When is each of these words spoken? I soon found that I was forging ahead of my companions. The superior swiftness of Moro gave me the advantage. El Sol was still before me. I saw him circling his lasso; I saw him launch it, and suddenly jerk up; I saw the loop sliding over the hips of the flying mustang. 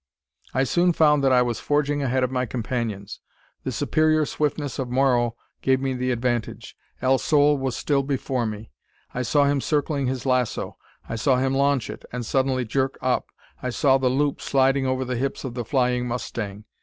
I 0.51 0.63
soon 0.63 0.93
found 0.93 1.23
that 1.23 1.31
I 1.31 1.43
was 1.43 1.59
forging 1.59 2.01
ahead 2.01 2.23
of 2.23 2.31
my 2.31 2.47
companions. 2.47 3.19
The 3.63 3.71
superior 3.71 4.25
swiftness 4.25 4.79
of 4.79 4.89
Moro 4.89 5.35
gave 5.61 5.79
me 5.79 5.93
the 5.93 6.09
advantage. 6.09 6.75
El 7.03 7.19
Sol 7.19 7.55
was 7.59 7.77
still 7.77 8.01
before 8.01 8.47
me. 8.47 8.71
I 9.13 9.21
saw 9.21 9.45
him 9.45 9.61
circling 9.61 10.07
his 10.07 10.25
lasso; 10.25 10.75
I 11.07 11.17
saw 11.17 11.37
him 11.37 11.53
launch 11.53 11.87
it, 11.87 12.03
and 12.11 12.25
suddenly 12.25 12.65
jerk 12.65 12.97
up; 12.99 13.27
I 13.61 13.69
saw 13.69 13.99
the 13.99 14.09
loop 14.09 14.41
sliding 14.41 14.87
over 14.87 15.05
the 15.05 15.17
hips 15.17 15.43
of 15.43 15.53
the 15.53 15.63
flying 15.63 16.07
mustang. 16.07 16.65